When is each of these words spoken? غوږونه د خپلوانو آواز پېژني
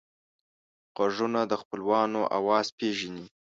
غوږونه 0.95 1.39
د 1.45 1.53
خپلوانو 1.61 2.21
آواز 2.39 2.67
پېژني 2.77 3.25